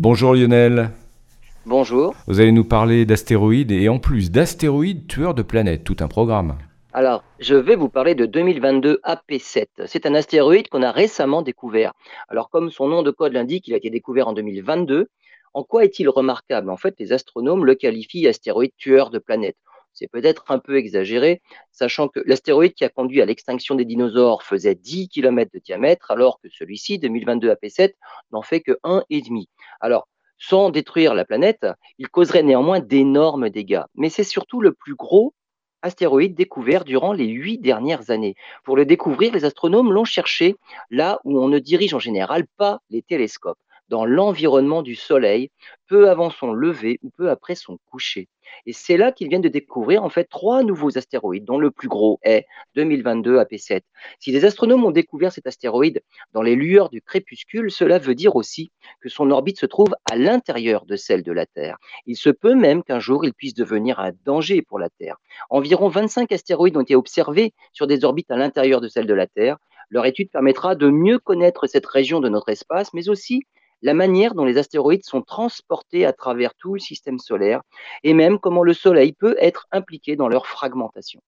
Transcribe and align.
Bonjour 0.00 0.34
Lionel. 0.34 0.90
Bonjour. 1.66 2.16
Vous 2.26 2.40
allez 2.40 2.50
nous 2.50 2.64
parler 2.64 3.06
d'astéroïdes 3.06 3.70
et 3.70 3.88
en 3.88 4.00
plus 4.00 4.32
d'astéroïdes 4.32 5.06
tueurs 5.06 5.34
de 5.34 5.42
planètes, 5.42 5.84
tout 5.84 5.94
un 6.00 6.08
programme. 6.08 6.58
Alors, 6.92 7.22
je 7.38 7.54
vais 7.54 7.76
vous 7.76 7.88
parler 7.88 8.16
de 8.16 8.26
2022 8.26 9.00
AP7. 9.04 9.86
C'est 9.86 10.04
un 10.04 10.16
astéroïde 10.16 10.68
qu'on 10.68 10.82
a 10.82 10.90
récemment 10.90 11.42
découvert. 11.42 11.92
Alors, 12.28 12.50
comme 12.50 12.72
son 12.72 12.88
nom 12.88 13.04
de 13.04 13.12
code 13.12 13.34
l'indique, 13.34 13.68
il 13.68 13.74
a 13.74 13.76
été 13.76 13.88
découvert 13.88 14.26
en 14.26 14.32
2022. 14.32 15.06
En 15.52 15.62
quoi 15.62 15.84
est-il 15.84 16.08
remarquable? 16.08 16.70
En 16.70 16.76
fait, 16.76 16.96
les 16.98 17.12
astronomes 17.12 17.64
le 17.64 17.76
qualifient 17.76 18.26
astéroïde 18.26 18.72
tueur 18.76 19.10
de 19.10 19.20
planètes. 19.20 19.56
C'est 19.92 20.08
peut-être 20.08 20.46
un 20.48 20.58
peu 20.58 20.76
exagéré, 20.76 21.40
sachant 21.70 22.08
que 22.08 22.18
l'astéroïde 22.26 22.74
qui 22.74 22.84
a 22.84 22.88
conduit 22.88 23.22
à 23.22 23.26
l'extinction 23.26 23.76
des 23.76 23.84
dinosaures 23.84 24.42
faisait 24.42 24.74
10 24.74 25.08
km 25.08 25.52
de 25.54 25.60
diamètre, 25.60 26.10
alors 26.10 26.40
que 26.40 26.48
celui-ci, 26.50 26.98
2022 26.98 27.52
AP7, 27.52 27.92
n'en 28.32 28.42
fait 28.42 28.60
que 28.60 28.72
1,5. 28.82 29.46
Alors, 29.80 30.08
sans 30.38 30.70
détruire 30.70 31.14
la 31.14 31.24
planète, 31.24 31.66
il 31.98 32.08
causerait 32.08 32.42
néanmoins 32.42 32.80
d'énormes 32.80 33.50
dégâts. 33.50 33.82
Mais 33.94 34.10
c'est 34.10 34.24
surtout 34.24 34.60
le 34.60 34.72
plus 34.72 34.94
gros 34.94 35.34
astéroïde 35.82 36.34
découvert 36.34 36.84
durant 36.84 37.12
les 37.12 37.26
huit 37.26 37.58
dernières 37.58 38.10
années. 38.10 38.34
Pour 38.64 38.76
le 38.76 38.86
découvrir, 38.86 39.32
les 39.32 39.44
astronomes 39.44 39.92
l'ont 39.92 40.04
cherché 40.04 40.56
là 40.90 41.20
où 41.24 41.38
on 41.38 41.48
ne 41.48 41.58
dirige 41.58 41.94
en 41.94 41.98
général 41.98 42.46
pas 42.56 42.80
les 42.90 43.02
télescopes 43.02 43.58
dans 43.88 44.04
l'environnement 44.04 44.82
du 44.82 44.94
Soleil, 44.94 45.50
peu 45.88 46.08
avant 46.08 46.30
son 46.30 46.52
lever 46.52 46.98
ou 47.02 47.10
peu 47.10 47.30
après 47.30 47.54
son 47.54 47.78
coucher. 47.90 48.28
Et 48.66 48.72
c'est 48.72 48.96
là 48.96 49.12
qu'ils 49.12 49.28
viennent 49.28 49.42
de 49.42 49.48
découvrir 49.48 50.02
en 50.04 50.08
fait 50.08 50.24
trois 50.24 50.62
nouveaux 50.62 50.96
astéroïdes, 50.96 51.44
dont 51.44 51.58
le 51.58 51.70
plus 51.70 51.88
gros 51.88 52.18
est 52.22 52.46
2022 52.74 53.38
AP7. 53.38 53.82
Si 54.18 54.32
les 54.32 54.44
astronomes 54.44 54.84
ont 54.84 54.90
découvert 54.90 55.32
cet 55.32 55.46
astéroïde 55.46 56.02
dans 56.32 56.42
les 56.42 56.54
lueurs 56.54 56.88
du 56.88 57.02
crépuscule, 57.02 57.70
cela 57.70 57.98
veut 57.98 58.14
dire 58.14 58.36
aussi 58.36 58.70
que 59.00 59.08
son 59.08 59.30
orbite 59.30 59.58
se 59.58 59.66
trouve 59.66 59.94
à 60.10 60.16
l'intérieur 60.16 60.84
de 60.86 60.96
celle 60.96 61.22
de 61.22 61.32
la 61.32 61.46
Terre. 61.46 61.76
Il 62.06 62.16
se 62.16 62.30
peut 62.30 62.54
même 62.54 62.82
qu'un 62.82 63.00
jour 63.00 63.24
il 63.24 63.34
puisse 63.34 63.54
devenir 63.54 64.00
un 64.00 64.12
danger 64.24 64.62
pour 64.62 64.78
la 64.78 64.90
Terre. 64.90 65.16
Environ 65.50 65.88
25 65.88 66.32
astéroïdes 66.32 66.76
ont 66.76 66.82
été 66.82 66.96
observés 66.96 67.52
sur 67.72 67.86
des 67.86 68.04
orbites 68.04 68.30
à 68.30 68.36
l'intérieur 68.36 68.80
de 68.80 68.88
celle 68.88 69.06
de 69.06 69.14
la 69.14 69.26
Terre. 69.26 69.58
Leur 69.90 70.06
étude 70.06 70.30
permettra 70.30 70.74
de 70.74 70.88
mieux 70.88 71.18
connaître 71.18 71.66
cette 71.66 71.86
région 71.86 72.20
de 72.20 72.28
notre 72.28 72.48
espace, 72.48 72.92
mais 72.94 73.08
aussi 73.08 73.42
la 73.84 73.92
manière 73.92 74.34
dont 74.34 74.46
les 74.46 74.56
astéroïdes 74.56 75.04
sont 75.04 75.20
transportés 75.20 76.06
à 76.06 76.14
travers 76.14 76.54
tout 76.54 76.72
le 76.72 76.80
système 76.80 77.18
solaire 77.18 77.60
et 78.02 78.14
même 78.14 78.38
comment 78.38 78.62
le 78.62 78.72
Soleil 78.72 79.12
peut 79.12 79.36
être 79.38 79.68
impliqué 79.72 80.16
dans 80.16 80.26
leur 80.26 80.46
fragmentation. 80.46 81.20